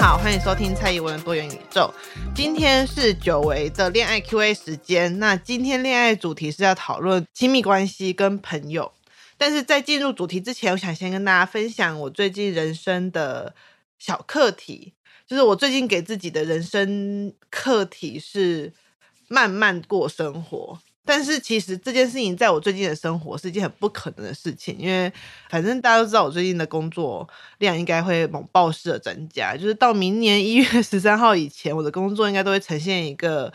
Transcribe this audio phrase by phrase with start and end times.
[0.00, 1.92] 好，欢迎收听蔡宜文的多元宇宙。
[2.32, 5.18] 今天是久违的恋爱 Q&A 时间。
[5.18, 8.92] 那今天恋爱主题是要讨论亲密关系跟朋友。
[9.36, 13.52] 但是在进入主题之前，我想先跟大家分享我最近人生的
[13.98, 14.94] 小课题，
[15.26, 18.72] 就是我最近给自己的人生课题是
[19.26, 20.78] 慢慢过生活。
[21.08, 25.10] 但是其实这件事情在我最近的生活是一件很不可能的事情，因为
[25.48, 27.26] 反正大家都知道我最近的工作
[27.60, 33.50] 量应该会猛爆式的增加，就是到明年一月 十三号以前，我的工作应该都会呈现一个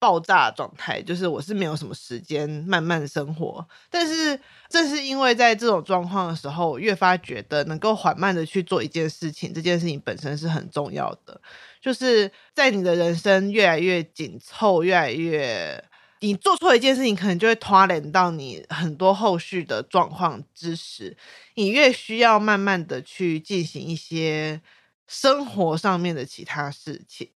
[0.00, 3.64] 爆炸状态，就是我是没有什么时间慢慢生活。
[3.88, 11.40] 但是正是因为在这种状况的时候，越发觉得能够缓慢的去做一件事情，这件事情本身是很重要的，
[11.80, 15.84] 就是在你的人生越来越紧凑，越来越。
[16.20, 21.16] 你做错一件事情，可能就会拖累到你很多后续的状况之时，
[21.54, 24.60] 你越需要慢慢的去进行一些
[25.06, 27.30] 生活上面的其他事情。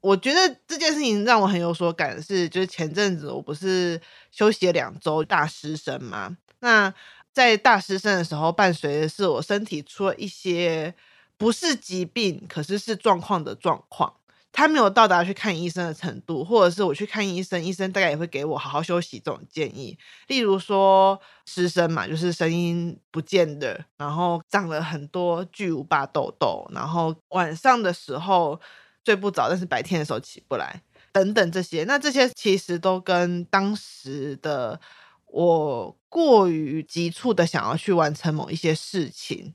[0.00, 4.00] 我觉得这件事情让我很有所感的是，就是前阵子我不是
[4.30, 6.36] 休息了两周大失声嘛？
[6.60, 6.92] 那
[7.32, 10.94] 在大失声的时候，伴随的是我身体出了一些
[11.36, 14.14] 不是疾病，可是是状况的状况。
[14.56, 19.98] 他没有到达去看医生的程度，或者是我去看医生，医生大概也会给我好好休息这种建议。
[20.28, 28.58] 例如说失声嘛，就是声音不见的，然后长了很多巨无霸痘痘，然后晚上的时候
[29.04, 30.80] 睡不着，但是白天的时候起不来，
[31.12, 31.84] 等等这些。
[31.84, 34.80] 那这些其实都跟当时的
[35.26, 39.52] 我过于急促的想要去完成某一些事情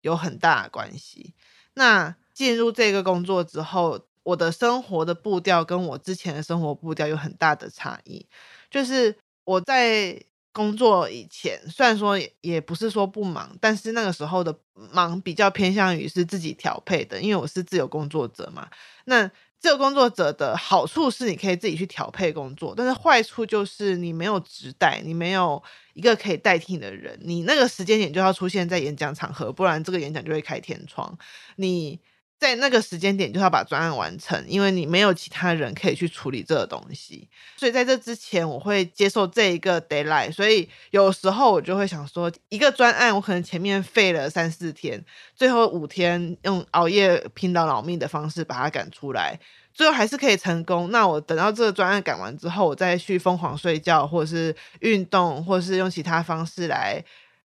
[0.00, 1.34] 有很大的关系。
[1.74, 8.26] 那进入这个工作之后，我的生活的步调跟我之前的生活步调有很大的差异，
[8.70, 10.22] 就是我在
[10.52, 14.54] 工作以前，虽然说也不是说不忙，但是那个时候的
[14.92, 18.68] 忙比较偏向于是自己调配的，因为我是自由工作者嘛。
[19.06, 19.26] 那
[19.58, 25.62] 自由工作者的好处是你可以自己去调配工作，但是坏处就是你没有直代，你没有
[25.94, 31.16] 一个可以代替你的人，你那个时间点就要出现在演讲场合，不然这个演讲就会开天窗。
[31.56, 31.98] 你。
[32.38, 45.04] 在那个时间点就要把专案完成，因为你没有其他人可以去处理这个东西，所以在这之前我会接受这一个 deadline，所以有时候我就会想说，一个专案我可能前面废了三四天，
[45.34, 49.36] 最后五天用熬夜拼到老命的方式把它赶出来，
[49.74, 50.92] 最后还是可以成功。
[50.92, 57.04] 那我等到这个专案赶完之后，我再去疯狂睡觉，或者是运动，或者是用其他方式来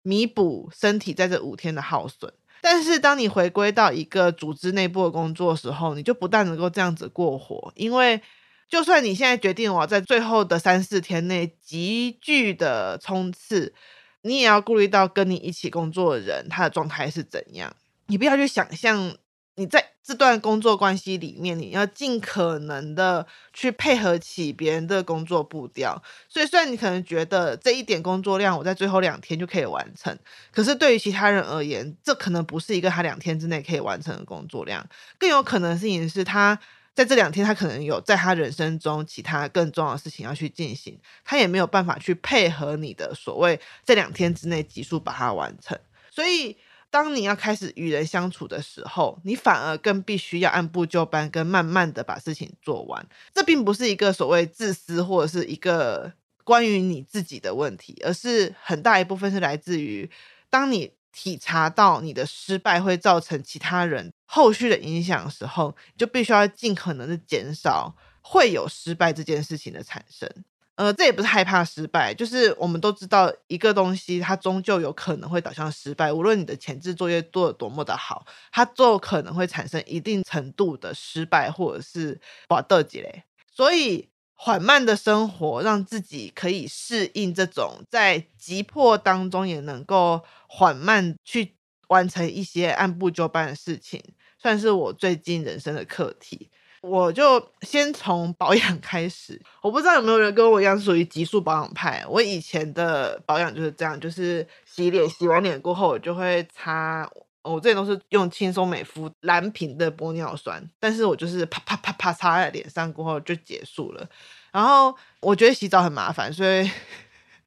[0.03, 2.31] 弥补身体在这五天的耗损。
[2.67, 8.23] 但是，当你回归到一个组织内部的工作时候，你就不但能够这样子过活，因为
[8.71, 13.75] 就算你现在决定我要在最后的三四天内急剧的冲刺，
[14.23, 17.77] 你也要顾虑到跟你一起工作的人他的状态是怎样。
[18.07, 19.15] 你不要去想象。
[19.57, 26.01] 你在这段工作关系里面，你要尽可能的去配合起别人的工作步调。
[26.29, 30.15] 所以，虽然你可能觉得这一点工作量我在最后两天就可以完成，
[30.53, 34.87] 可是对于其他人而言，这可能不是一个他两天之内可以完成的工作量。
[35.19, 36.59] 更有可能的事情是他
[36.95, 45.79] 在这两天，他可能有在他人生中其他更重要的事情要去进行，他也没有办法去配合你的所谓这两天之内急速把它完成。
[46.11, 46.59] 所以。
[46.95, 53.05] 当你要开始与人相处的时候，你反而更必须要按部就班，跟慢慢的把事情做完。
[53.35, 56.13] 这并不是一个所谓自私或者是一个
[56.45, 60.09] 关于你自己的问题，而是很大一部分是来自于，
[60.49, 70.31] 当你体察到你的失败会造成其他人后续的影响的时候，就必须要尽可能的减少会有失败这件事情的产生。
[70.77, 76.13] 呃，这也不是害怕失败，就是我们都知道一个东西它终究有可能会导向失败。
[76.13, 83.23] 无论你的前置作业做得多么的好，它都可能会产生一定程度的失败，或者是不得几嘞。
[83.53, 91.55] 所以缓慢的生活，让自己可以适应这种在急迫当中也能够缓慢去
[91.87, 94.03] 完成一些按部就班的事情，
[94.43, 96.51] 算是我最近人生的课题。
[96.87, 102.05] 我就先从保养开始，我不知道有没有人跟我一样属于急速保养派。
[102.07, 107.09] 我以前的保养就是这样，就是洗脸，洗完脸过后我就会擦，
[107.43, 114.07] 我这里都是用轻松美肤蓝瓶的玻尿酸，但是我就是啪啪啪啪擦在脸上过后就结束了。
[114.53, 116.71] 然后我觉得洗澡很麻烦，所以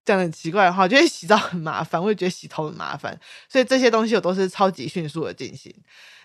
[0.07, 3.19] 讲很奇怪的话，我觉得洗澡很麻烦，我也觉得洗头很麻烦，
[3.50, 5.74] 所以这些东西我都是超级迅速的进行。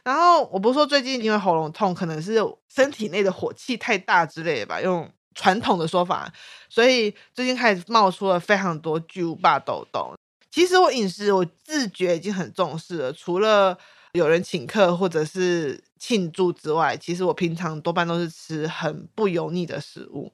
[0.04, 2.38] 然后我不是说最近因为喉咙痛，可能是
[2.72, 6.32] 身体内的火气太大之类的吧，用传统的说法，
[6.68, 10.14] 所以最近开始冒出了非常多巨无霸痘痘。
[10.50, 13.76] 其实我饮食我自觉已经很重视了，除了
[14.12, 20.32] 有人请客或者是庆祝之外，其实我平常多半都是吃很不油腻的食物，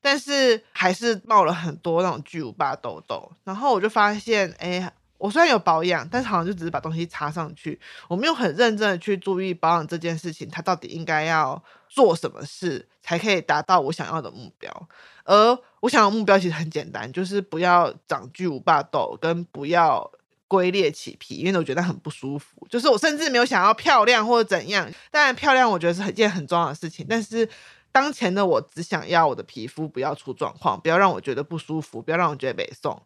[0.00, 3.30] 但是还是冒了很多那种巨无霸痘痘。
[3.44, 4.92] 然后我就发现，哎。
[5.18, 14.88] 我虽然有保养，但是好像就只是把东西擦上去，我没有很认真的去注意保养这件事情，它到底应该要做什么事才可以达到我想要的目标。
[15.24, 20.08] 而我想要的目标其实很简单，就是不要长巨无霸痘，跟不要
[20.46, 22.66] 龟裂起皮，因为我觉得很不舒服。
[22.68, 27.48] 就是我甚至没有想要漂亮或者怎样，当然漂亮我觉得是一件很重要的事情，但是
[27.96, 33.00] 当前的我只想要我的皮肤不要出状况，不要让我觉得不舒服，不要让我觉得美送。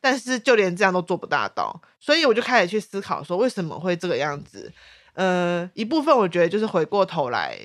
[0.00, 4.72] 但是就连这样都做不大到，所以我就开始去思考说为什么会这个样子。
[5.14, 7.58] 呃，一部分我觉得就是回过头来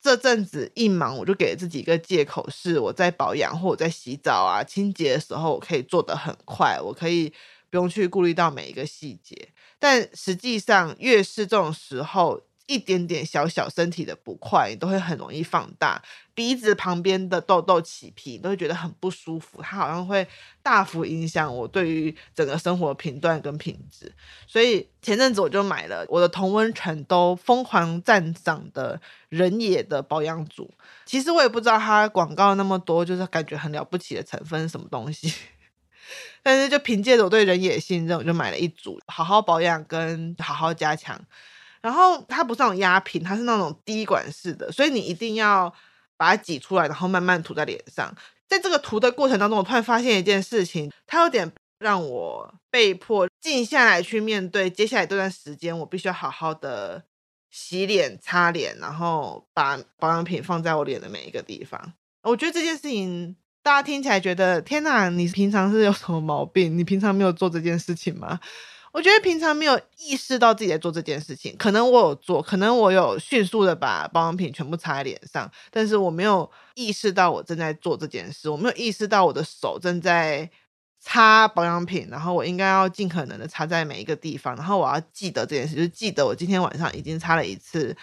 [0.00, 7.32] 这阵子一忙，我就给自己一个借口，是我在保养或者在洗澡啊、清洁的时候，我可以做得很快，我可以
[7.68, 9.48] 不用去顾虑到每一个细节。
[9.80, 16.00] 但实际上，越是这种时候，一点点小小身体的不快，你都会很容易放大。
[16.34, 19.60] 鼻子旁边的痘痘起皮，都会觉得很不舒服。
[19.62, 20.24] 它好像会
[20.62, 24.14] 大幅影响我对于整个生活频段跟品质。
[24.46, 29.00] 所以前阵子我就买了我的同温层都疯狂赞赏的
[29.30, 30.70] 人野的保养组。
[31.06, 35.32] 其实我也不知道它广告那么多，就是感觉很了不起的成分是什么东西。
[36.44, 41.20] 但是就凭借着我对人野的信任，我就买了一组，好好保养跟好好加强。
[41.80, 45.72] 然后它不是那种压瓶，它是那种滴管式的，所以你一定要
[46.16, 48.14] 把它挤出来，然后慢慢涂在脸上。
[48.48, 57.04] 在这个涂的过程当中，我突然发现一件事情，它有点让我被迫静下来去面对接下来这段时间，我必须要好好的
[57.50, 61.92] 洗脸、擦脸，然后把保养品放在我脸的每一个地方。
[62.22, 66.76] 我觉得这件事情大家听起来觉得天哪，你平常是有什么毛病？
[66.76, 68.40] 你平常没有做这件事情吗？
[68.92, 80.50] 我觉得平常没有意识到自己在做这件事情，可能我有做，可能我有迅速的把保养品全部擦在脸上，但是我没有意识到我正在做这件事，我没有意识到我的手正在
[80.98, 87.94] 擦保养品，然后我应该要尽可能的擦在每一个地方，然后我要记得这件事，就是记得我今天晚上已经擦了一次，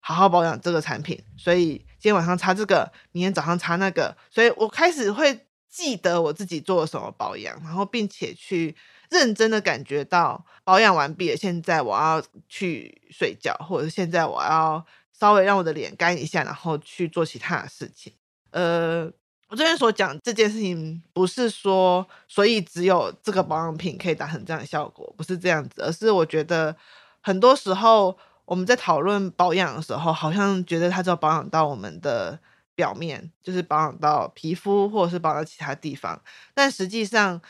[0.00, 8.74] 好好保养这个产品，所以今天晚上擦这个，明天早上擦那个，所以我开始会记得我自己做了什么保养，然后并且去。
[9.10, 18.12] 认真的感觉到保养完毕了，现在我要去睡觉，或者是现在我要稍微让我的脸干一下，然后去做其他的事情。
[18.52, 19.10] 呃，
[19.48, 26.76] 我这边所讲这件事情，不是说所以只有这个保养品可以达成这样的效果，不是这样子，而是我觉得
[27.20, 32.38] 很多时候我们在讨论保养的时候，好像觉得它只有保养到我们的
[32.76, 36.22] 表面，就是保养到皮肤或者是保养到其他地方，
[36.54, 37.42] 但实际上。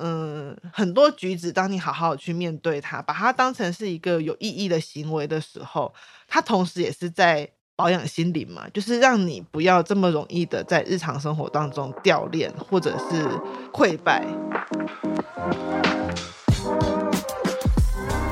[0.00, 5.92] 嗯，很多举止，当你好好去面对它，把它当成是一个有意义的行为的时候，
[6.28, 13.24] 它同时也是在保养心灵嘛，就是让你不要这么容易的在日常生活当中掉链或者是
[13.72, 14.24] 溃败。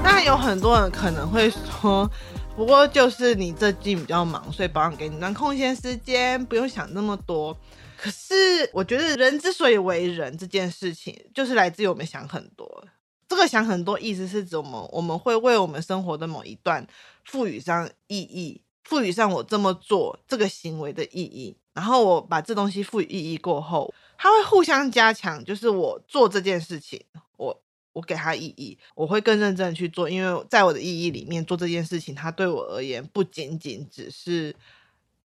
[0.04, 2.08] 那有很多人可能会说，
[2.56, 7.56] 不过就是你最近比较忙，所以保养给你，能空闲时间，不用想那么多。
[7.98, 8.34] 可是，
[8.72, 12.86] 我觉得人之所以为人这件事情，就是来自于我们想很多。
[13.28, 16.86] 这个想很多意思是指我们我们会为我们生活的某一段
[17.24, 21.56] 赋予上意义，赋予上我这么做这个行为的意义。
[21.74, 25.44] 然后我把这东西赋予意义过后，它会互相加强。
[25.44, 27.02] 就是我做这件事情，
[27.36, 27.62] 我
[27.92, 34.54] 我给它意义，我会更认真的去做，因为在我的意义里面做这件事情，它对我而言不仅仅只是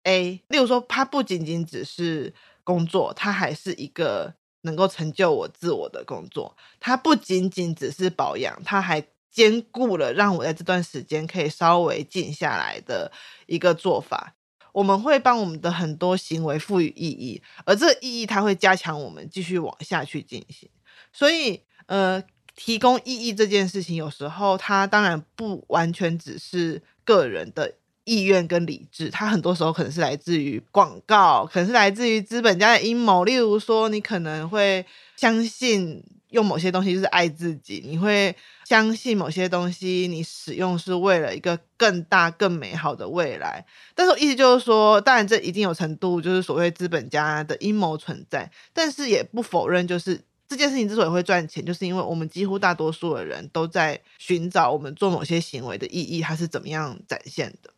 [0.03, 0.41] A。
[0.49, 2.33] 例如说，它不仅仅只是。
[2.65, 6.57] 工作，它还是一个能够成就我自我的工作。
[6.81, 13.11] 它不仅仅只是保养，它还兼顾了让我在这段时间可以稍微静下来的
[13.45, 14.35] 一个做法。
[14.73, 20.69] 我们会帮我们的很多行为赋予意义，而这个意义它会加强我们继续往下去进行。
[21.13, 22.21] 所以，呃，
[22.55, 33.25] 提供意义这件事情，有时候它当然不完全只是个人的意愿跟理智，它很多时候可能是来自于广告，可能是来自于资本家的阴谋。
[33.25, 34.85] 例如说，你可能会
[35.17, 36.01] 相信。
[36.31, 38.35] 用某些东西就是爱自己，你会
[38.65, 43.65] 相信某些东西，你使用是为了一个更大、更美好的未来。
[43.93, 50.19] 但是我意思就是说，当然这一定有程度，就是所谓资本家的阴谋存在，但是也不否认，就是
[50.49, 57.69] 这件事情之所以会赚钱，就是因为我们几乎大多数的人都在寻找我们做某些行为的意义，它是怎么样展现的。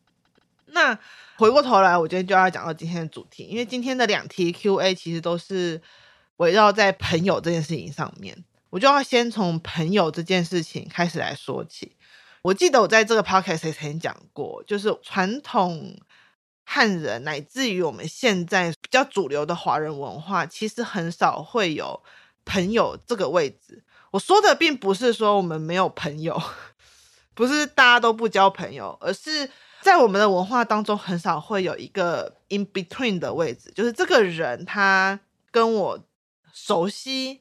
[0.72, 0.98] 那
[1.36, 5.80] 回过头来，我今天就要讲到今天的主题，因为今天的两题 Q&A 其实都是
[6.36, 8.44] 围绕在朋友这件事情上面。
[8.70, 11.96] 我就要先从朋友这件事情开始来说起。
[12.42, 15.98] 我记得我在这个 podcast 也曾经讲过，就是传统
[16.64, 22.02] 汉人乃至于我们现在比较主流的华人文化，其实很少会有
[22.44, 23.82] 朋友这个位置。
[24.10, 26.40] 我说的并不是说我们没有朋友，
[27.34, 29.50] 不是大家都不交朋友，而是
[29.88, 35.18] 在我们的文化当中很少会有一个 in between 的位置，就是这个人他
[35.50, 35.98] 跟我
[36.52, 37.40] 熟悉。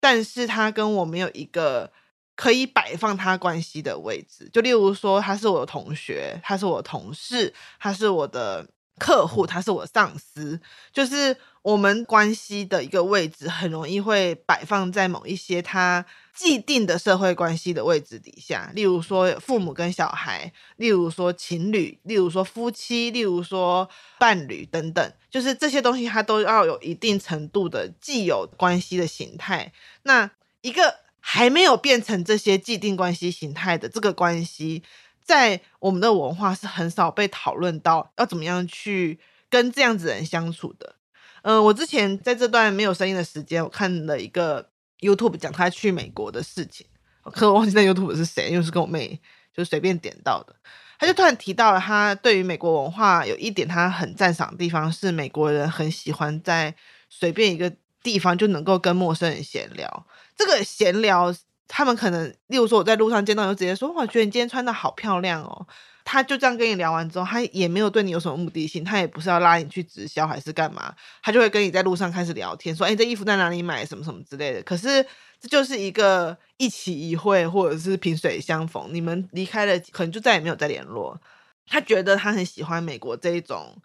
[0.00, 1.90] 但是他跟我没有一个
[2.36, 8.64] 可以摆放他关系的位置，就例如说，他是我的同学，他是我的同事，他是我的
[9.00, 10.60] 客户，他是我的上司，
[10.92, 16.06] 就是我们关系的一个位置，很容易会摆放在某一些他。
[16.38, 23.90] 既定的社会关系的位置底下，例如说父母跟小孩，例如说情侣，例如说夫妻，例如说
[24.20, 29.72] 伴侣等等，就是这些东西它都要有一定程度的既有关系的形态。
[30.04, 30.30] 那
[30.60, 34.84] 一个还没有变成这些既定关系形态的这个关系，
[35.24, 39.18] 在我们的文化是很少被讨论到要怎么样去
[39.50, 40.94] 跟这样子人相处的。
[41.42, 44.68] 嗯、呃，我之前在这段没有声音的时间，我看了一个。
[45.00, 46.86] YouTube 讲他去美国的事情，
[47.22, 49.20] 可我忘记那 YouTube 是谁，因为是跟我妹
[49.54, 50.54] 就随便点到的。
[50.98, 56.74] 他就突然提到了他对于美国文化有一点他很赞赏的地方，是美国人很喜欢在
[57.08, 60.06] 随便一个地方就能够跟陌生人闲聊。
[60.36, 61.32] 这个闲聊，
[61.68, 65.66] 他们可能例如说我在路上见到，就直接说：“我觉得你今天穿得好漂亮哦。”
[66.10, 73.84] 他就这样跟你聊完之后，他也没有对你有什么目的性，他也不是要拉你去直销还是干嘛，他就会跟你在路上开始聊天，说：“哎，这衣服在哪里买？
[73.84, 75.04] 什么什么之类的。”可是
[75.38, 81.20] 这就是一个一起一会，或者是萍水相逢，你们离开了，可能就再也没有再联络。
[81.66, 83.76] 他觉得他很喜欢美国这一种，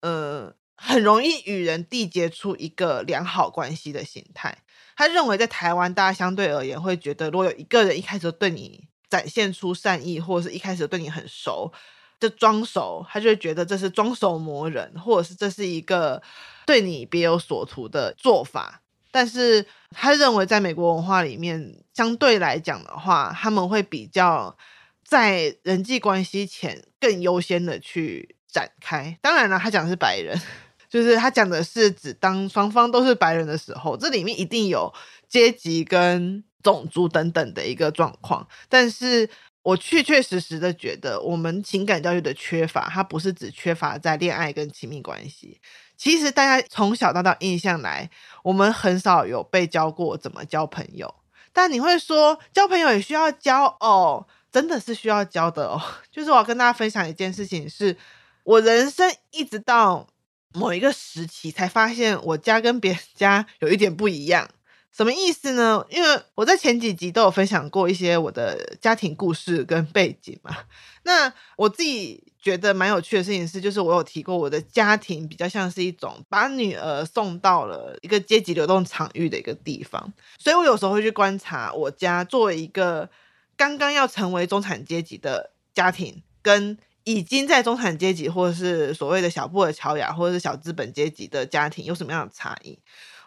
[0.00, 4.56] 呃，很容易与人缔结出一个良好关系的形态。
[4.96, 8.88] 他认为在台湾，大家相对而言会觉得，如果有一个人一开始就对你。
[9.08, 11.72] 展现出善意，或者是一开始对你很熟，
[12.20, 16.22] 就装熟，他就会觉得这是装熟磨人，或者是这是一个
[16.66, 18.82] 对你别有所图的做法。
[19.10, 24.56] 但是他认为，在美国文化里面，相对来讲的话，他们会比较
[25.02, 29.18] 在人际关系前更优先的去展开。
[29.22, 30.38] 当然了，他讲的是白人，
[30.90, 34.92] 就是他讲的是指当双方都是白人的时候，这里面一定有
[35.26, 36.44] 阶级跟。
[36.62, 39.28] 种族等等的一个状况，但是
[39.62, 45.60] 我确确实实的觉得，我们情感教育的缺乏，它不是只缺乏在恋爱跟亲密关系。
[45.96, 48.08] 其实大家从小到大印象来，
[48.42, 51.14] 我们很少有被教过怎么交朋友。
[51.52, 55.80] 但你会说，交朋友也需要交哦，真的是需要交的哦。
[56.10, 57.96] 就是我要跟大家分享一件事情是，是
[58.44, 60.06] 我人生一直到
[60.54, 64.48] 某一个时期才发现，我家跟别人家有一点不一样。
[64.90, 65.84] 什么意思呢？
[65.90, 70.56] 因为我在前几集都有分享过一些我的家庭故事跟背景嘛。
[71.04, 83.08] 那我自己觉得蛮有趣的事情是，就是我有提过我的家庭比较像是一种把女儿送到了一个阶级流动场域的一个地方，所以我有时候会去观察我家作为一个
[83.56, 92.78] 刚刚要成为中产阶级的家庭，跟已经在中产阶级或者是所谓的小布尔乔亚或者是小资本阶级的家庭有什么样的差异。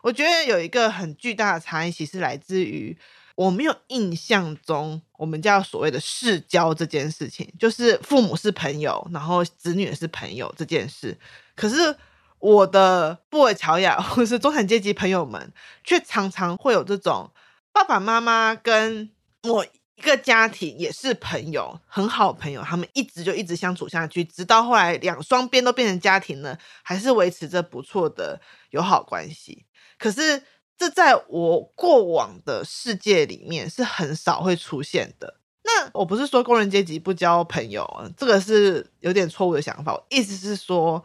[0.02, 2.98] 我觉得有一个很巨大的差异，其实来自于
[3.36, 11.18] 我没有印象中我们叫所谓的世交这件事情，就是父母是朋友，然后子女也是朋友这件事。
[11.56, 11.96] 可是
[12.40, 15.54] 我的布尔乔亚或是中产阶级朋友们，
[15.84, 17.30] 却常常会有这种
[17.72, 19.12] 爸爸妈妈跟
[19.44, 28.42] 某一个家庭也是朋友，很好朋友，他们一直就一直相处下去，直到后来两双边都变成家庭了，还是维持着不错的
[28.72, 29.66] 友好关系。
[30.02, 30.42] 可是
[30.76, 35.36] 这在我过往的世界里面是很少会出现的。
[35.64, 40.02] 那我不是说工人阶级不交朋友，这个是有点错误的想法。
[40.10, 41.04] 意思是说，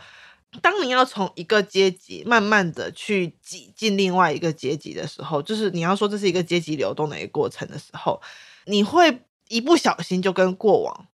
[0.62, 8.18] 当你要从一个阶级慢慢的去挤进另外一个阶级的时候，就是你要说这是一个阶级流动的一个过程的时候，
[8.64, 11.06] 你会一不小心就跟过往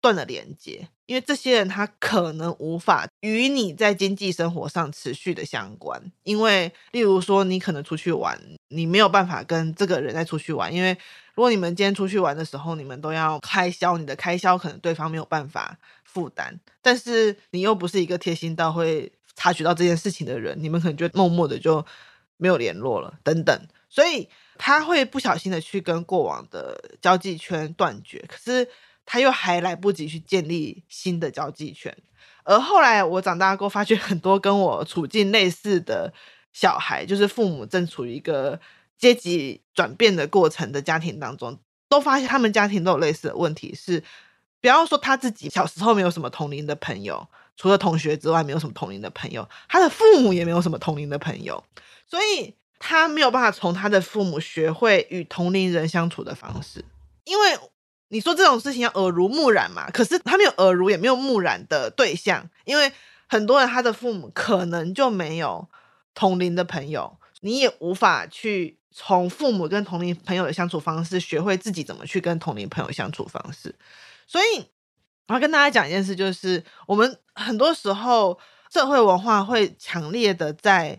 [0.00, 6.00] 断了连接，因为这些人他可能无法与你在经济生活上持续的相关。
[6.22, 10.96] 因为例如说，你可能出去玩，你没有办法跟这个人再出去玩，因为
[11.34, 21.84] 如果你们今天出去玩的时候，你们都要开销，你的开销可能对方没有办法负担，但是你又不是一个贴心到会察觉到这件事情的人，你们可能就默默的就
[22.36, 23.60] 没有联络了，等等。
[23.88, 28.68] 所以他会不小心的去跟过往的交际圈断绝，可是。
[29.12, 31.92] 他又还来不及去建立新的交际圈，
[32.44, 36.14] 而后来我长大过后，发觉很多跟我处境类似的
[36.52, 38.60] 小孩，就是父母正处于一个
[38.96, 44.04] 阶级转变的过程的家庭当中，都发现他们家庭都有类似的问题是，是
[44.60, 47.26] 比方说他自己小时候没有什么同龄的朋友，
[47.56, 51.64] 除了同学之外，没有什么同龄的朋友，他的父母也没有什么同龄的朋友，
[52.06, 56.84] 所以他没有办法从他的父母学会与同龄人相处的方式，
[57.24, 57.58] 因为。
[58.12, 59.88] 你说这种事情要耳濡目染嘛？
[59.92, 62.92] 可是他没有耳濡，也没有目染的对象，因为
[63.28, 65.68] 很多人他的父母可能就没有
[66.12, 73.72] 同龄的朋友，你也无法去从父母跟同龄朋友的相处方式学会自己怎么去跟同龄朋友相处方式。
[74.26, 74.66] 所以
[75.28, 78.36] 我要跟大家讲一件事，就是我们很多时候
[78.72, 80.98] 社会文化会强烈的在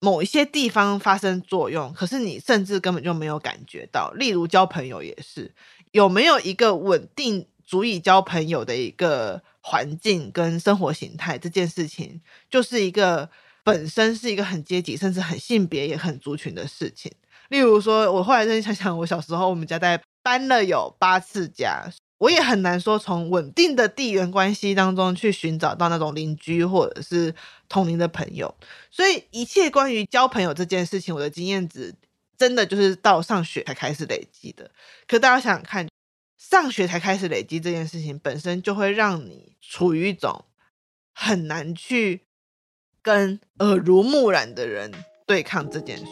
[0.00, 4.10] 某一些地方发生作用，可是你甚至根本就没有感觉到。
[4.12, 5.52] 例如交朋友也是。
[5.92, 11.38] 有没有一个稳定足以交朋友的一个环境跟生活形态？
[11.38, 13.28] 这件事情就是一个
[13.62, 17.12] 本身是一个很阶级，甚至很性别也很族群的事情。
[17.48, 21.84] 例如说，我后来再想想，我小时候我们家在搬了有八次家，
[22.18, 27.34] 我也很难说从稳定的地缘关系当中去寻找到那种邻居或者是
[27.68, 28.54] 同龄的朋友。
[28.90, 31.94] 所以，一切关于交朋友这件事情，我的经验值。
[32.38, 34.70] 真的就是到上学才开始累积的，
[35.08, 35.88] 可大家想想看，
[36.38, 40.44] 上学才开始累积这件事情本身就会让你处于一种
[41.12, 42.20] 很难去
[43.02, 44.92] 跟耳濡目染的人
[45.26, 46.06] 对抗这件事。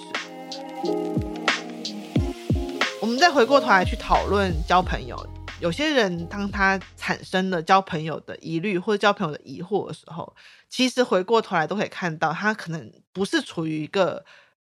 [3.01, 5.17] 我们再回过头来去讨论交朋友，
[5.61, 10.35] 有些人当他产生了交朋友的疑虑或者交朋友的疑惑的时候，
[10.69, 14.25] 其实回过头来都可以看到，他可能不是处于一个。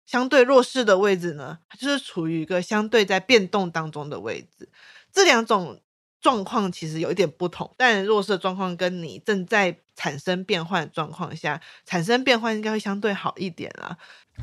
[0.10, 4.68] 相对弱势的位置呢，它就是处于一个相对在变动当中的位置。
[5.14, 5.80] 这两种
[6.20, 13.96] 状况其实有一点不同，但弱势的状况跟你正在产生变换的状况下，产生变换应该会相对好一点啊。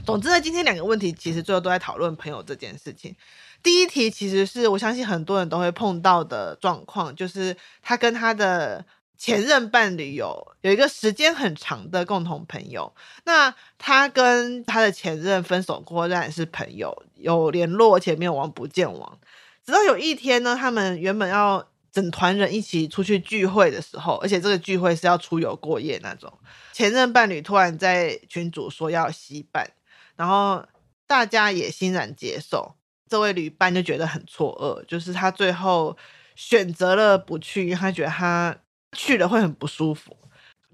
[0.05, 3.16] 总之呢，今天两个问题其实最后都在讨论朋友这件事情。
[3.61, 8.87] 第一题其实是我相信很多人都会碰到的状况，就是他跟他的。
[9.18, 12.92] 前任伴侣有有一个时间很长的共同朋友，
[13.24, 19.18] 那他跟他的前任分手过，仍然是朋友，有联络，而且没有王不见王。
[19.64, 26.33] 直到有一天呢，他们原本要整团人一起出去聚会的时候，而且这个聚会是要出游过夜那种，
[26.72, 29.70] 前任伴侣突然在群主说要携伴，
[30.16, 30.64] 然后
[31.07, 32.74] 大家也欣然接受，
[33.09, 35.96] 这位旅伴就觉得很错愕，就是他最后
[36.35, 38.57] 选择了不去，因为他觉得他。
[38.96, 40.16] 去了会很不舒服。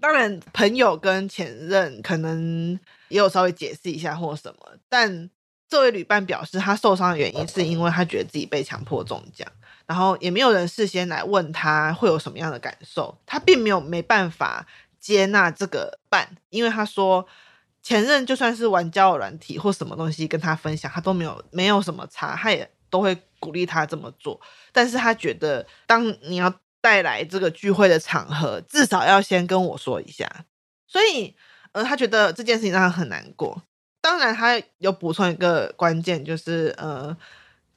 [0.00, 5.30] 当然，朋友跟前任可能也有稍微解释一下或什么，但
[5.68, 9.46] 这位旅伴表示，他受伤的原因是因为他觉得自己被强迫中奖，
[9.86, 14.66] 然后也没有人事先来问他会有什么样的感受，他并没有没办法
[14.98, 17.24] 接纳这个伴，因为他说
[17.80, 24.40] 前任就算是玩交友软体或什么东西跟他分享，他都没有没有什么差，他也都会鼓励他这么做，
[24.72, 26.52] 但是他觉得当你要。
[26.82, 30.28] 带来这个聚会的场合，至少要先跟我说一下。
[30.86, 31.34] 所以，
[31.72, 33.62] 呃，他觉得这件事情让他很难过。
[34.02, 37.16] 当然，他有补充一个关键，就是呃，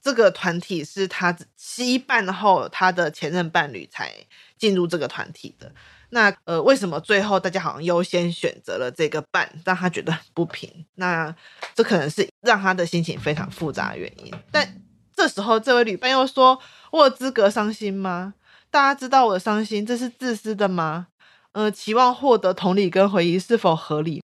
[0.02, 4.12] 这个团体是他七伴后，他的前任伴侣才
[4.58, 5.72] 进入这个团体的。
[6.10, 10.86] 那呃，为什么最后大家好像优先选择了这个伴，让他觉得很不平？
[10.96, 11.34] 那
[11.76, 14.34] 这可能是让他的心情非常复杂的原因。
[14.52, 14.82] 但
[15.15, 16.60] 这时候，这位旅伴又说
[16.91, 18.34] ：“我有资格伤心吗？”
[18.75, 21.07] 大家知道我的伤心，这是自私的吗？
[21.53, 24.21] 呃，期望获得同理跟回忆是否合理？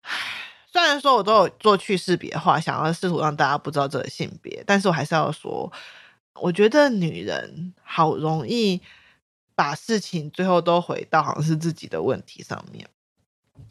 [0.00, 0.10] 唉，
[0.72, 5.70] 虽然说我都有做去识别化，想要试图让大家不知道这个性别，但是我还是要说，
[6.40, 8.80] 我觉得女人好容易
[9.54, 12.88] 把事情最后都回到好像是自己的问题上面。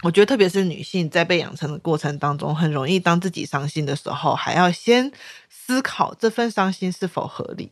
[0.04, 5.12] 我觉得，特别是女性在被养成的过程当中，很容易当自己伤心的时候，还要先
[5.50, 7.72] 思考这份伤心是否合理。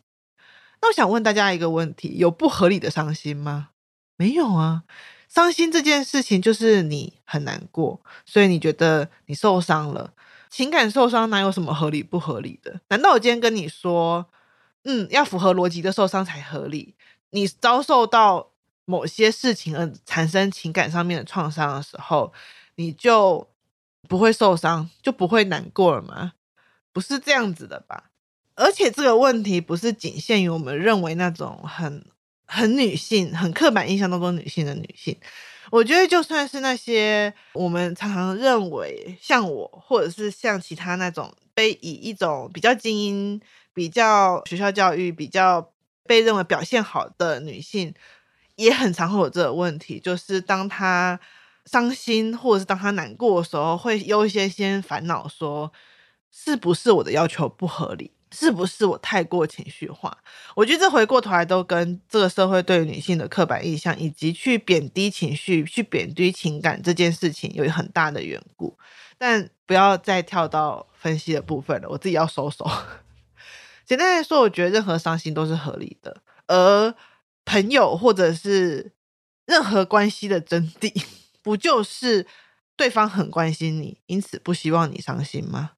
[0.82, 3.70] 那我想问大家一个问题：有不合理的伤心吗？
[4.16, 4.84] 没有啊。
[5.28, 10.14] 伤心这件事情就是你很难过，所以你觉得你受伤了。
[10.50, 12.80] 情感受伤哪有什么合理不合理的？
[12.90, 14.26] 难道我今天跟你说，
[14.84, 16.96] 嗯，要符合逻辑的受伤才合理？
[17.32, 18.52] 你遭受到。
[18.90, 22.32] 某些事情而产生情感上面的创伤的时候，
[22.76, 23.46] 你就
[24.08, 26.32] 不会受伤，就不会难过了吗？
[26.94, 28.07] 不是这样子的吧？
[28.58, 32.04] 而且这个问题不是仅限于我们认为那种很
[32.46, 35.16] 很女性、很刻板印象当中女性的女性。
[35.72, 43.40] 我觉得就算是那些我们常常认为像我，或者是像其他那种被以一种比较精英、
[43.74, 45.72] 比较学校教育、比较
[46.06, 47.94] 被认为表现好的女性。
[48.56, 51.20] 也很常会有这个问题，就是当她
[51.68, 55.72] 伤心或者是当她难过的时候，会优先先烦恼说，
[56.32, 60.16] 是不是我的要求不合理，是不是我太过情绪化？
[60.56, 68.78] 我觉得这回过头来都跟这个社会对女性的刻板印象，以及去贬低情绪、去贬低情感这件事情有很大的缘故。
[69.18, 72.70] 但不要再跳到分析的部分了，我自己要收手。
[73.86, 76.94] 简单来说，我觉得任何伤心都是合理的，而。
[77.50, 78.92] 朋友或者是
[79.46, 80.92] 任何关系的真谛，
[81.42, 82.28] 不就是
[82.76, 85.72] 对方很关心你，因此不希望你伤心吗？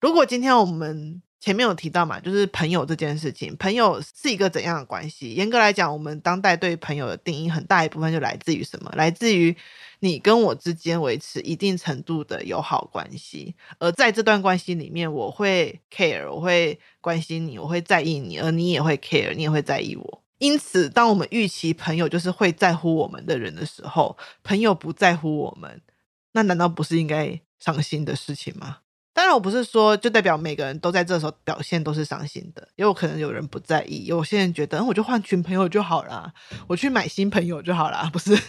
[0.00, 5.34] 如果今天我们前面有提到嘛，就是朋友这件事情，朋友是一个怎样的关系？
[5.34, 8.92] 严格来讲，我们当代对朋友的定义很大一部分就来自于什么？
[8.96, 9.56] 来自于
[10.00, 20.22] 你跟我之间维持一定程度的友好关系，而在这段关系里面，我会 care，我会关心你，我会在意你，而你也会 care，你也会在意我。
[20.38, 25.80] 因此，当我们预期朋友就是会在乎我们的人的时候，朋友不在乎我们，
[26.32, 28.78] 那难道不是应该伤心的事情吗？
[29.18, 36.32] 当然，我不是说就代表每个人都在这时候表现都是伤心的，也有可能有人不在意，有些人觉得，嗯，我就换群朋友就好了，
[36.68, 38.40] 我去买新朋友就好了，不是？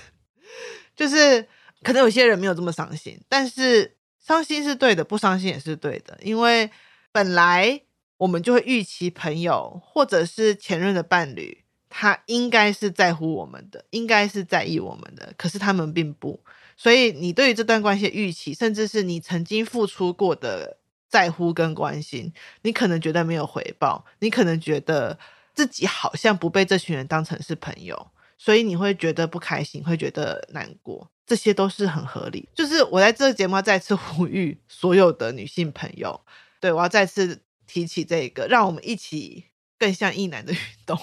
[0.96, 1.48] 就是
[1.82, 6.70] 可能有些人没有这么伤心，但是伤心是对的，不伤心也是对的，因为
[7.12, 7.82] 本来
[8.18, 11.64] 我们就会预期朋友或者是前任的伴侣。
[11.92, 16.40] 他应该是在乎我们的，应该是在意我们的，可是他们并不。
[16.82, 20.78] 所以，你对于这段关系的预期，甚至是你曾经付出过的
[21.10, 25.20] 在乎跟关心，你可能觉得没有回报，你可能觉得
[25.54, 32.48] 自己好像不被这群人当成是朋友，所以你会觉得不开心，会觉得难过，这些都是很合理。
[32.56, 36.22] 就是我在这个节目要再次 呼吁所有的女性朋友，
[36.62, 39.44] 对，我要再次提起这个，让我们一起
[39.78, 40.98] 更像异男的运动。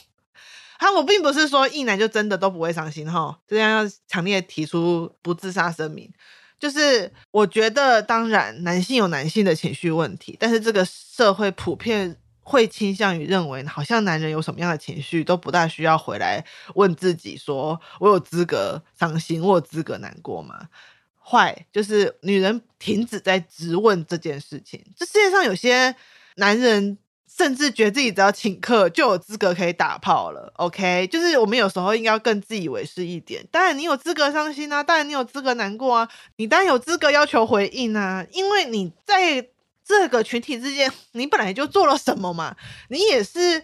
[0.78, 6.12] 好，我并不是说异男就真的都不会伤心哈，这样要强烈提出不自杀声明。
[6.58, 20.68] 就是我觉得，当然男性有男性的情绪问题，但是这个社会普遍会倾向于认为，好像男人有什么样的情绪都不大需要回来问自己，说我有资格伤心，我有资格难过吗？
[21.22, 24.84] 坏，就是女人停止在质问这件事情。
[24.96, 25.94] 这世界上有些
[26.36, 26.98] 男人。
[27.37, 31.07] 甚至觉得自己只要请客就有资格可以打炮了，OK？
[31.09, 33.46] 就是我们有时候应该要更自以为是一点。
[33.51, 39.46] 当然，你有资格伤心啊，当然你有资格难过啊，你当然有资格要求回应啊，因为你在
[39.85, 42.57] 这个群体之间，你本来就做了什么嘛，
[42.88, 43.62] 你也是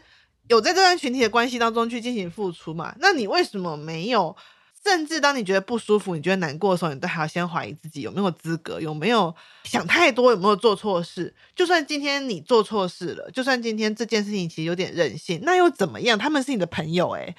[0.49, 4.37] 有在这段群体的关系当中去进行付出嘛，那你为什么没有？
[4.85, 11.33] 甚至当你觉得不舒服、你觉得难过的时候，你都还要先怀疑自己有没有资格，有没有想太多，有没有做错事。
[11.55, 16.18] 就算今天你做错事了，就算今天这件事情其实有点任性，那又怎么样？
[16.18, 17.37] 他们是你的朋友，诶，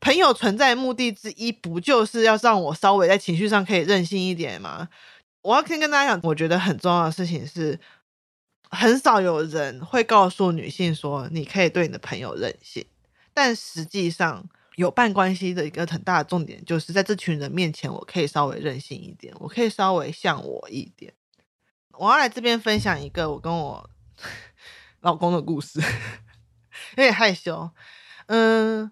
[0.00, 4.88] 朋友存在的目的之一，不就是要让我稍微在情绪上可以任性一点吗？
[5.42, 7.76] 我要先跟大家讲，我觉得很重要的事情是，
[8.70, 12.86] 很少有人会告诉女性说，你可以对你的朋友任性，
[13.34, 14.48] 但实际上。
[14.76, 21.14] 有伴关系的一个很大的重点，就是在这群人面前，我可以稍微任性一点，我可以稍微像我一点。
[21.92, 23.90] 我要来这边分享一个我跟我
[25.00, 25.80] 老公的故事，
[26.96, 27.70] 有点害羞。
[28.26, 28.90] 嗯，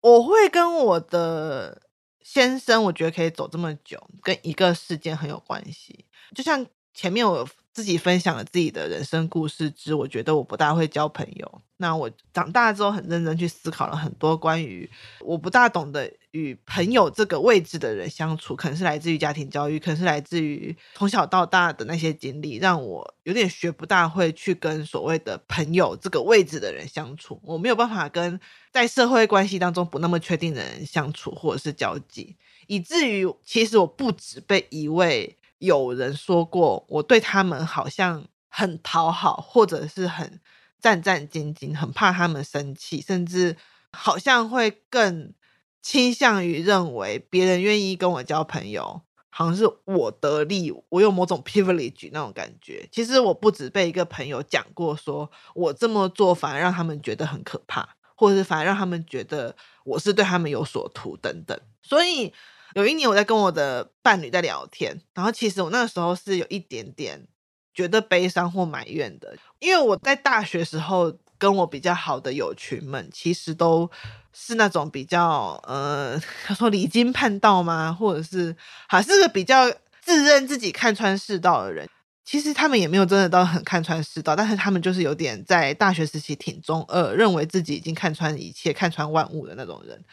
[0.00, 1.82] 我会跟我的
[2.22, 6.06] 先生，我觉得可以走这么久，跟一个事件很有关系。
[6.34, 11.62] 就像前面我自己分享了自己的人生故事之，我觉得我不大会交朋友。
[11.76, 14.88] 那我长大之后很认真去思考了很多关于
[15.20, 27.40] 我不大懂得与朋友这个位置的人相处，可能是来自于家庭教育，可能是来自于从小到大的那些经历，让我有点学不大会去跟所谓的朋友这个位置的人相处。
[27.42, 28.38] 我没有办法跟
[28.70, 40.40] 在社会关系当中不那么确定的人相处，或者是交际，以至于其实我不止被一位有人说过，我对他们好像很讨好，或者是很。
[40.82, 43.54] 战战兢兢，很怕他们生气，甚至
[43.92, 45.34] 好像会更
[45.82, 52.88] 倾向于认为别人愿意跟我交朋友，好像是我得利，我有某种 privilege 那种感觉。
[52.90, 61.60] 其实我不止被一个朋友讲过说，说我这么做反而让他们觉得很可怕，或者是反而让他们觉得我是对他们有所图等等。
[61.82, 62.32] 所以
[62.74, 67.26] 有一年我在跟我的伴侣在聊天，然后其实我那个时候是有一点点。
[67.72, 73.88] 觉得悲伤或埋怨的，因为我在大学时候跟我比较好的友群们，其实都
[74.32, 77.92] 是那种比较呃，他说离经叛道吗？
[77.92, 78.54] 或者是
[78.88, 79.70] 还是个比较
[80.02, 81.88] 自认自己看穿世道的人。
[82.24, 90.04] 其实他们也没有真的到很看穿世道，但是他们就是有点在大学时期挺中二，认为自己已经看穿一切、看穿万物的那种人。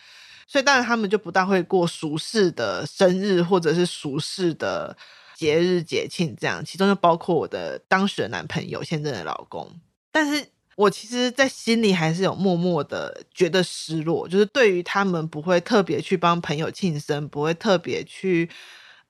[0.47, 4.97] 所以当然他们就不大会过俗世的生日，或者是俗世的。
[5.37, 9.71] 节日节庆这样，其中就包括我的当时的男朋友，现在的老公。
[10.11, 10.43] 但是
[10.75, 18.49] 我其实，在心里还是有默默的觉得失落，就是对于他们不会特别去帮朋友庆生，不会特别去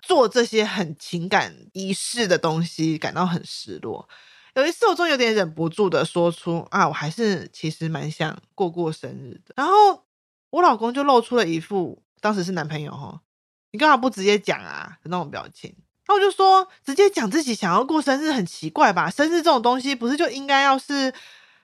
[0.01, 4.09] 做这些很情感仪式的东西，感到很失落。
[4.55, 10.03] 有一次，我终于有点忍不住的说出：“啊，我还是其实蛮想过过生日的。”然后
[10.57, 13.21] 我老公就露出了一副当时是男朋友哈，
[13.71, 15.71] 你干嘛不直接讲啊那种表情。
[16.07, 19.07] 然后我就说，直接讲自己想要过生日很奇怪吧？
[19.07, 21.13] 生日这种东西不是就应该要是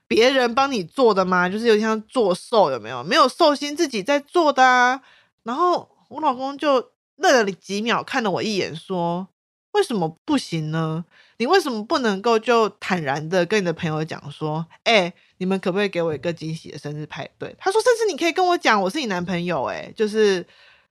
[0.07, 1.49] 别人帮你做的吗？
[1.49, 3.03] 就是有点像做寿，有没有？
[3.03, 5.01] 没有寿星自己在做的啊。
[5.41, 9.27] 然后我老公就愣了几秒，看了我一眼，说
[9.73, 11.05] ：“为什么不行呢？
[11.43, 20.45] 你为什么不能够就坦然的跟你的朋友讲说，哎，你们可不可以给我一个惊喜的生日派对？”他说：“甚至你可以跟我讲，我是你男朋友，哎，就是。”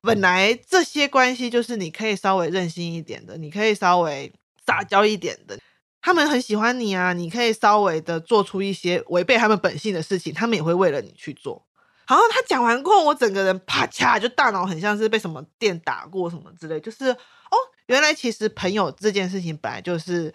[0.05, 4.33] 本来这些关系就是你可以稍微任性一点的，你可以稍微
[4.67, 5.57] 撒娇一点的，
[6.01, 11.65] 他们很喜欢你啊，你可以稍微的做出一些违背他们本性的事情，他们也会为了你去做。
[12.09, 20.33] 然后他讲完过后，我整个人啪嚓就大脑很像是被什么电打过什么之类，就是哦，原来其实朋友这件事情本来就是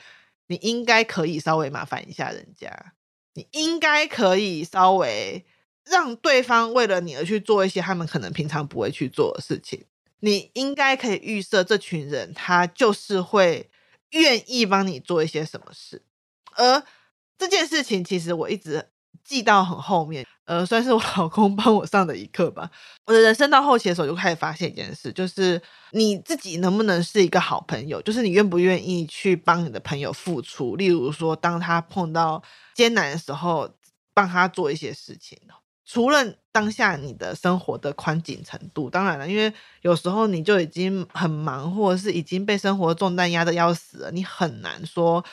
[0.48, 2.94] 你应该可以稍微麻烦一下人家，
[3.34, 5.46] 你应该可以稍微。
[5.90, 9.86] 让对方为了你而去做一些他们可能平常不会去做的事情，
[10.20, 13.70] 你应该可以预设这群人他就是会
[14.10, 16.04] 愿意帮你做一些什么事，
[16.58, 16.84] 而
[17.38, 18.90] 这件事情其实我一直
[19.24, 22.70] 记到很后面，呃，算是我老公帮我上的一课吧。
[23.06, 32.42] 我的人生到后期的时候就开始发现一件事，就是你自己能不能是一个好朋友，就是你愿不愿意去帮你的朋友付出，例如说当他碰到
[32.74, 33.70] 艰难的时候，
[34.14, 35.38] 帮他做一些事情。
[35.90, 45.24] 除了当下你的生活的宽紧程度，当然了，因为有时候你就已经很忙，或者是已经被生活重担压得要死了，你很难说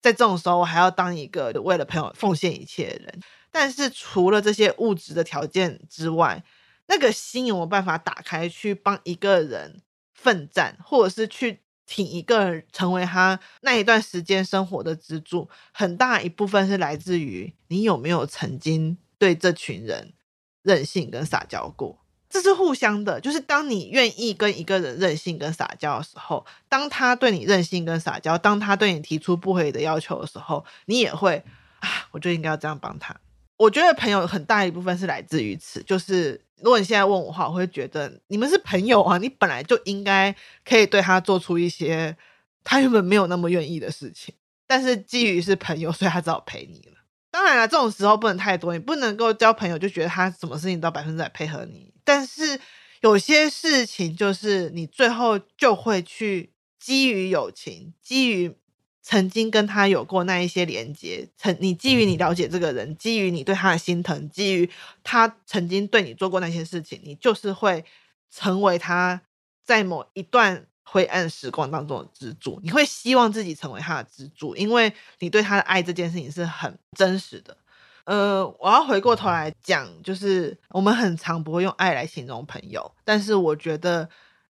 [0.00, 3.20] 在这种时候我还要当一个为了朋友奉献一切的人。
[3.50, 6.42] 但是除了这些物质的条件之外，
[6.86, 9.82] 那个心有没有办法打开去帮一个人
[10.14, 18.96] 奋战，或者是去挺一个人成为他那一段时间生活的支柱，很大一部分是来自于你有没有曾经。
[19.18, 20.14] 对这群人
[20.62, 21.99] 任性跟撒娇过，
[22.30, 23.20] 这是互相的。
[23.20, 31.42] 就是当你愿意跟一个人任性跟撒娇的时候，当他对你任性跟撒娇，当他对你提出不合理的要求的时候，你也会
[31.80, 33.14] 啊，我就应该要这样帮他。
[33.56, 35.82] 我觉得朋友很大一部分是来自于此。
[35.82, 42.16] 就是如果你现在问我的话，我会觉得你们是朋友啊，你本来就应该可以对他做出一些
[42.62, 44.34] 他原本没有那么愿意的事情，
[44.66, 46.99] 但是基于是朋友，所以他只好陪你了。
[47.30, 51.92] 当然了，这种时候不能太多，你不能够交朋友就觉得他什么事情都百分之百配合你。
[52.04, 52.60] 但是
[53.00, 58.56] 有些事情就是你最后就会去基于友情，基于
[59.00, 64.68] 曾经跟他有过那一些连接，曾你基于你了解这个人，基于你对他的心疼，基于
[65.04, 67.84] 他曾经对你做过那些事情，你就是会
[68.30, 69.22] 成为他
[69.64, 70.66] 在某一段。
[70.92, 77.56] 灰暗时光当中的支柱，你会希望自己成为他的支柱，因为你对他的爱这件事情是很真实的。
[78.02, 84.08] 呃，我要回过头来讲，就是我们很常不会用爱来形容朋友，但是我觉得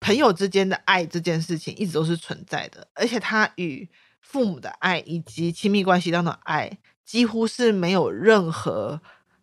[0.01, 3.87] 朋友之间的爱这件事情一直都是存在的，而且它与
[4.23, 9.03] 父母的爱以及亲密关系当中的爱，几乎是没有任何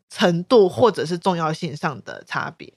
[0.10, 2.74] 程度或者是重要性上的差别。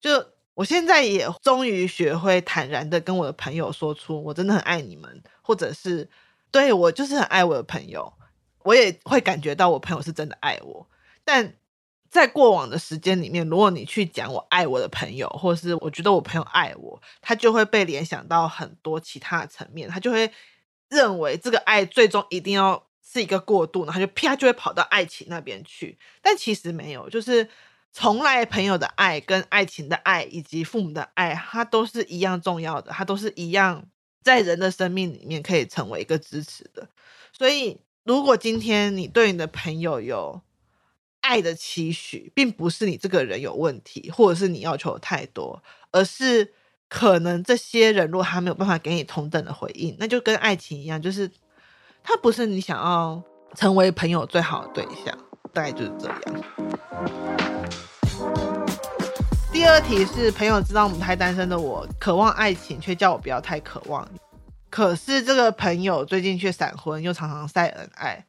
[0.00, 6.08] 就我现在也终于学会坦然的跟我的朋友说出，我真的很爱你们，或者是
[6.50, 8.12] 对，我就是很爱我的朋友，
[8.62, 10.88] 我也会感觉到我朋友是真的爱我。
[11.24, 11.54] 但
[12.10, 20.30] 在过往的时间里面，如果你去讲我爱我的朋友，或者是我觉得我朋友爱我，他就会被联想到很多其他的层面，他就会。
[20.90, 25.98] 认为这个爱最终一定要是一个过渡，然后就啪就会跑到爱情那边去。
[26.22, 27.48] 但其实没有，就是
[27.94, 33.86] 从来朋友的爱、跟爱情的爱以及父母的爱，它都是一样重要的，它都是一样
[34.22, 36.86] 在人的生命里面可以成为一个支持的。
[37.32, 40.42] 所以，如果今天你对你的朋友有
[41.20, 46.52] 爱的期许，并不是你这个人有问题，或者是你要求太多，而是。
[46.86, 51.28] 可能这些人如果他没有办法给你同等的回应，那就跟爱情一样，就是
[52.04, 53.20] 他不是你想要
[53.56, 55.18] 成为朋友最好的对象，
[55.54, 56.18] 大概就是这样。
[59.52, 64.06] 第二题是朋友知道母胎单身的我，渴望爱情，却叫我不要太渴望。
[64.68, 68.26] 可是这个朋友最近却闪婚，又常常晒恩爱，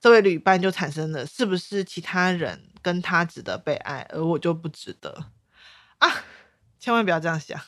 [0.00, 5.26] 这位旅伴就产生了是不是其他人跟他值得被爱，而我就不值得
[5.98, 6.10] 啊？
[6.80, 7.58] 千万不要这样想。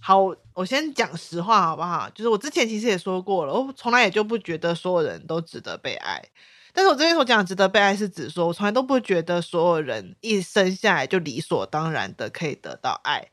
[0.00, 0.18] 好，
[0.54, 2.08] 我先讲实话好不好？
[2.10, 6.22] 就是我之前其实也说过了，我从来也就不觉得所有人都值得被爱。
[6.74, 13.28] 但是我这边所讲值得被爱，是指说我从来都不觉得所有人一生下来就理所当然的可以得到爱。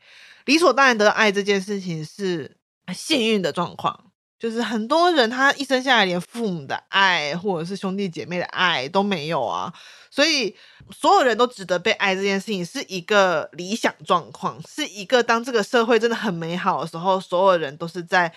[0.45, 2.56] 理所当然得到爱这件事情是
[2.93, 4.06] 幸运的状况。
[4.39, 9.71] 就是很多人他一生下来连父母的爱或者是兄弟姐妹的爱都没有啊，
[10.10, 10.56] 所以
[10.89, 18.34] 所有人都值得被爱这件事情是一个理想状况，是一个当这个社会真的很美好的时候，所有人都是在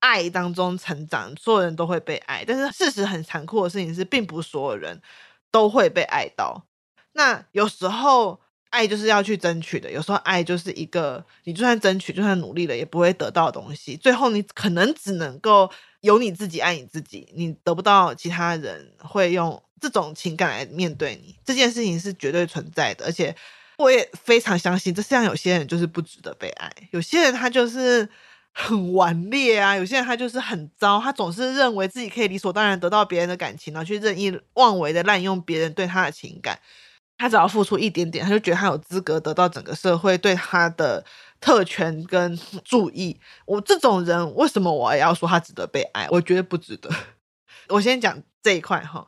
[0.00, 2.44] 爱当中成长，所有人都会被爱。
[2.46, 5.00] 但是事实很残酷的事情是，并不是所有人
[5.50, 6.66] 都会被爱到。
[7.12, 8.40] 那有时候。
[8.70, 13.96] 爱就是要去争取的，有时候爱就是一个你就算争取，就算努力了，也不会得到的东西。
[13.96, 21.34] 最后你可能只能够有你自己爱你自己，你得不到其他人会用这种情感来面对你。
[21.42, 23.34] 这件事情是绝对存在的，而且
[23.78, 28.06] 我也非常相信，这世上有些人就是不值得被爱，有些人他就是
[28.58, 36.58] 很顽劣啊，有些人他就是很糟，他总是认为自己可以理所当然得到别人的感情，然后去任意妄为的滥用别人对他的情感。
[37.18, 41.04] 他只要付出一点点，他就觉得他有资格得到整个社会对他的
[41.38, 43.20] 特权跟注意。
[43.44, 46.08] 我这种人，为什么我要说他值得被爱？
[46.10, 46.88] 我觉得不值得。
[47.68, 49.06] 我先讲这一块哈。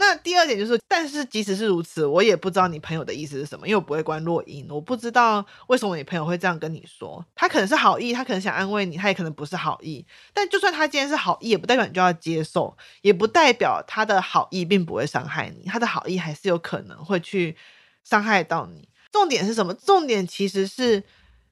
[0.00, 7.24] 那第二点就是，但是即使是如此，我也不知道你朋友的意思是什么，因为我不会关录音，我不知道为什么你朋友会这样跟你说。
[7.34, 10.06] 他可能是好意，他可能想安慰你，他也可能不是好意。
[10.32, 17.56] 但就算他今天是好意，也不代表你就要接受，也不代表他的好意并不会伤害你，他的好意还是有可能会去
[18.04, 18.88] 伤害到你。
[19.10, 19.74] 重点是什么？
[19.74, 21.02] 重点其实是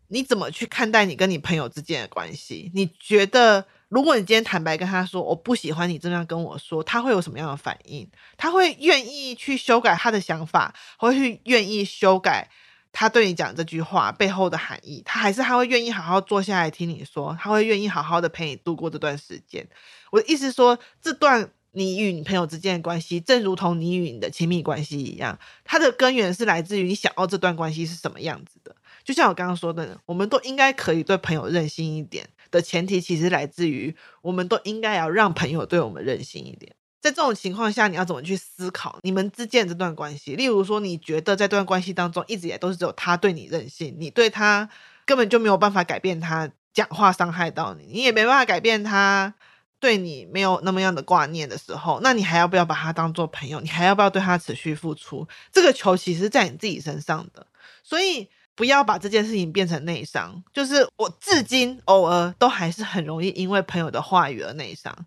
[0.07, 2.71] 你怎么去看待你跟你朋友之间的关系？
[2.73, 3.67] 你觉得？
[3.89, 8.09] 如果你今天坦白跟他说，我不喜欢你这样跟我说，他会有什么样的反应？
[8.37, 12.51] 他会愿意去修改他的想法，会去愿意修改
[12.91, 15.03] 他对你讲这句话背后的含义？
[15.05, 17.37] 他还是他会愿意好好坐下来听你说？
[17.41, 19.69] 他会愿意好好的陪你度过这段时间？
[20.11, 28.75] 我的意思说，这段你与你朋友之间的关系，正如同你与你的亲密关系一样，它的根源是来自于你想要这段关系是什么样子的。
[29.07, 32.29] 就像我刚刚说的，我们都应该可以对朋友任性一点。
[32.51, 36.75] 的前提其实来自于，我们都应该要让朋友对我们任性一点。
[37.01, 40.35] 在这种情况下，你要怎么去思考你们之间这段关系？
[40.35, 44.69] 例如说，你觉得在这段关系当中，一直以来都是只有他对你任性，你对他
[45.05, 49.35] 根本就没有办法改变他讲话伤害到你，你也没办法改变他
[49.79, 53.61] 对你没有那么样的挂念的时候，那你还要不要把他当做朋友？
[53.61, 55.27] 你还要不要对他持续付出？
[55.53, 57.47] 这个球其实在你自己身上的，
[57.83, 58.29] 所以。
[58.57, 65.07] 不要把这件事情变成内伤，就是我至今偶尔都还是很容易因为朋友的话语而内伤。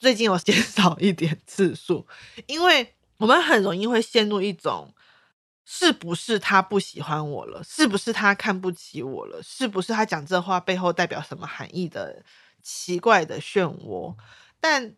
[0.00, 2.06] 最近我减 少一点次数，
[2.46, 4.92] 因为我们很容易会陷入一种
[5.64, 12.24] 是不是他不喜欢我了，是不是他看不起我了，是不是他讲这话背后代表什么含义的
[12.62, 14.16] 奇怪的漩涡。
[14.60, 14.92] 但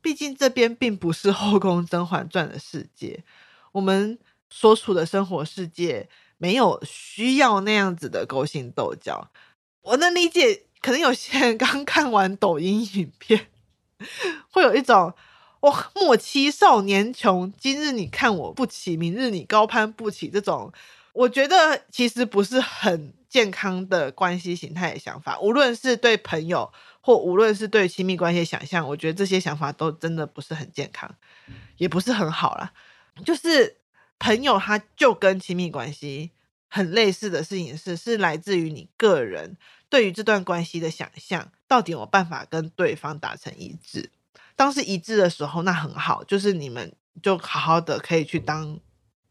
[0.00, 3.22] 毕竟这边并不是后宫甄嬛传的世界，
[3.72, 6.08] 我们所处的生活世界。
[6.42, 9.30] 没有需要那样子的勾心斗角，
[9.82, 10.64] 我能理解。
[10.80, 13.46] 可能有些人 刚看完抖音影片，
[14.50, 15.14] 会有一种
[15.60, 20.72] 哇，莫欺少年穷，今日你看我不起，明日你高攀不起这种。
[21.12, 31.08] 我觉得其实不是很健康的关系形态的想法，无论是对朋友或无论是对亲密关系的想象，我觉得这些想法都真的不是很健康，
[31.76, 32.72] 也不是很好啦。
[33.24, 33.76] 就是
[34.22, 36.30] 朋友，他就跟亲密关系
[36.68, 39.56] 很类似的事情是，是来自于你个人
[39.88, 44.10] 对于这段关系的想象，到底有有办法跟对方达成一致。
[44.54, 48.78] 当是一致的时候，那很好，就是你们就好好的可以去当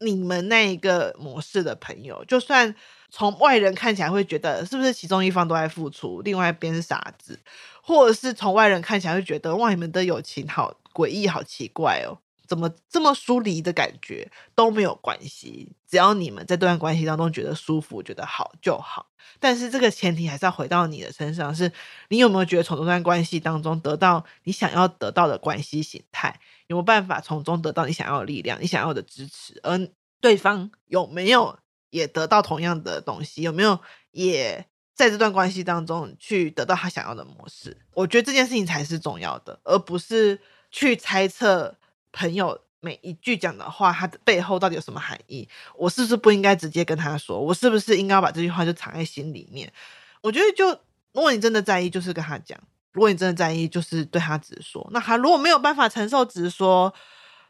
[0.00, 2.22] 你们那一个模式的朋友。
[2.26, 2.74] 就算
[3.08, 7.40] 从外人看起来会觉得是不是其中一方都在付出，另外一边是傻子，
[7.82, 12.18] 或者是从外人看起来会觉得哇，你们的友情好诡异、好奇怪哦。
[12.52, 19.06] 怎么这么疏离的感觉都没有关系，只要你们在这段关系当中觉得舒服、觉得好就好。
[19.40, 21.72] 但是这个前提还是要回到你的身上，是
[22.10, 26.38] 你有没有觉得从这段关系当中得到你想要得到的关系形态？
[26.66, 29.58] 有没有办法从中得到你想要的力量、你想要的支持？
[29.62, 29.88] 而
[30.20, 33.40] 对方有没有也得到同样的东西？
[33.40, 33.80] 有没有
[34.10, 37.78] 也在这段关系当中去得到他想要的模式？
[37.94, 40.38] 我觉得这件事情才是重要的，而不是
[40.70, 41.78] 去猜测。
[42.12, 45.48] 朋友每一句讲的话，他的背后到底有什么含义？
[45.76, 47.40] 我是不是不应该直接跟他说？
[47.40, 49.72] 我是不是应该要把这句话就藏在心里面？
[50.20, 50.68] 我觉得，就
[51.12, 52.58] 如果你真的在意，就是跟他讲；
[52.92, 54.86] 如果你真的在意，就是对他直说。
[54.92, 56.92] 那他如果没有办法承受直说，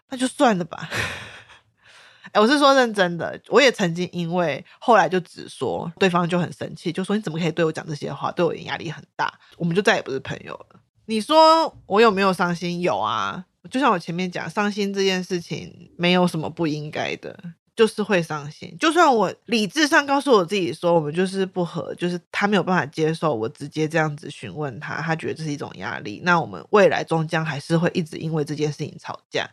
[0.09, 0.89] 那就算了吧。
[2.33, 8.33] 哎，我是说认真的，我也曾经因为后来就直说，对方就很生气，就说你怎么可以对我讲这些话？
[8.33, 10.81] 对我压力很大，我们就再也不是朋友了。
[11.07, 12.81] 你说我有没有伤心？
[12.81, 13.45] 有啊。
[13.71, 17.39] 就像我前面讲，伤心这件事情没有什么不应该的，
[17.77, 18.77] 就是会伤心。
[18.79, 26.21] 就算我理智上告诉我自己说，我们就是不合，就是他没有办法接受我直接这样子询问他，他觉得这是一种压力。
[26.25, 29.49] 那我们未来终将还是会一直因为这件事情吵架，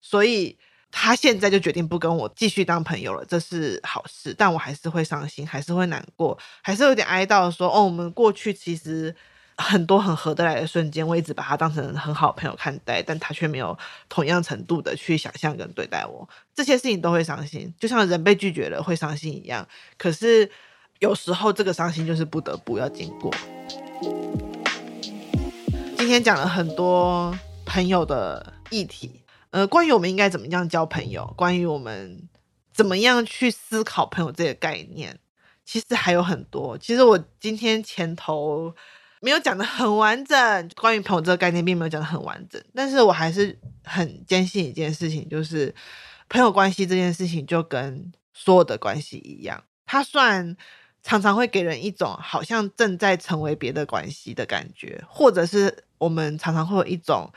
[0.00, 0.56] 所以
[0.90, 4.34] 他现在就决定不跟我继续当朋友了，这是好事。
[4.36, 9.14] 但我还是会伤心，还是会难过，还是有点哀悼，说哦，我们过去其实。
[9.60, 13.76] 很多很合得来的瞬间，我一直把他当成很好朋友看待，但他却没有
[14.08, 16.28] 同样程度的去想象跟对待我。
[16.54, 19.66] 这些事情都会伤心，就像人被拒绝了会伤心一样。
[19.98, 20.50] 可是
[20.98, 23.32] 有时候这个伤心就是不得不要经过。
[25.96, 32.28] 今天讲了很多朋友的议题，呃，关于我们应该怎么样交朋友，关于我们
[32.72, 35.18] 怎么样去思考朋友这个概念，
[35.64, 36.78] 其实还有很多。
[36.78, 38.74] 其实我今天前头。
[39.20, 45.74] 没有讲得很完整，关于朋友这个概念并没有讲得很完整，但是我还是很坚信一件事情，就是
[46.28, 50.56] 朋友关系这件事情就跟所有的关系一样，它算
[51.02, 57.30] 常常会给人一种好像正在成为别的关系的感觉，或者是我们常常会有一种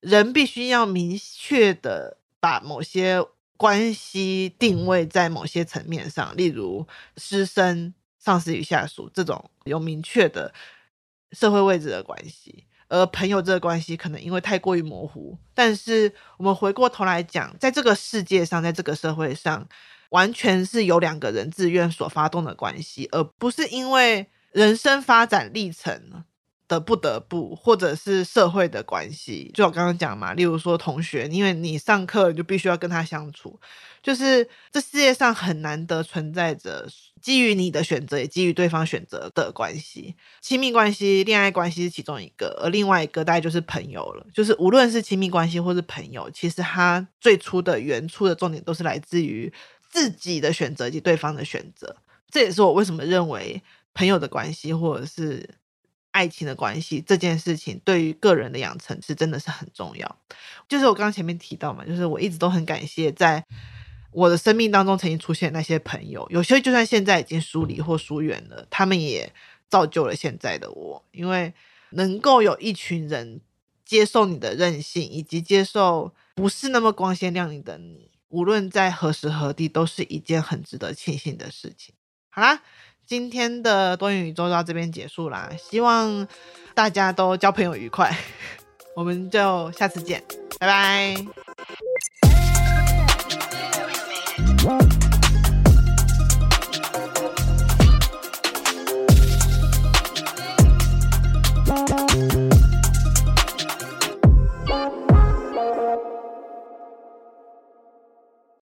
[0.00, 3.24] 人必须要明确的把某些
[3.56, 6.84] 关系定位在某些层面上，例如
[7.16, 10.52] 师生、上司与下属这种有明确的。
[11.32, 15.36] 社会位置的关系，而朋友这个关系可能因为太过于模糊。
[15.54, 19.68] 但是我们回过头来讲，在这个世界上，在这个社会上，
[20.10, 26.24] 完全是由两个人自愿所发动的关系，而不是因为人生发展历程
[26.68, 29.50] 的不得不，或者是社会的关系。
[29.54, 33.58] 就我刚刚讲嘛，例如说同学，因为你上课就必须要跟他相处，
[34.02, 36.86] 就是这世界上很难得存在着。
[37.20, 44.24] 基于你的选择，也基于对方选择的关系，亲密关系、恋爱关系是其中一个，而另外一个大概就是朋友了。
[44.32, 49.52] 就是无论是亲密关系或是朋友，其实它最初的原初的重点都是来自于
[49.90, 51.96] 自己的选择以及对方的选择。
[52.30, 53.60] 这也是我为什么认为
[53.94, 55.56] 朋友的关系或者是
[56.10, 60.16] 爱情的关系这件事情，对于个人的养成是真的是很重要。
[60.68, 63.44] 就是我刚刚前面提到嘛，就是我一直都很感谢在。
[64.10, 69.30] 我的生命当中曾经出现那些朋友，有些就算现在已经疏离或疏远了，他们也
[69.68, 71.04] 造就了现在的我。
[71.12, 71.52] 因为
[71.90, 73.42] 能够有一群人
[73.84, 81.94] 接受你的任性，以及接受不是那么光鲜亮丽的你，无论在何时何地，都是一件很值得庆幸的事情。
[82.30, 82.62] 好啦，
[83.08, 86.28] 今天的多元宇宙到这边结束啦，希望
[86.74, 88.14] 大家都交朋友愉快，
[88.94, 90.22] 我们就下次见，
[90.60, 91.16] 拜拜。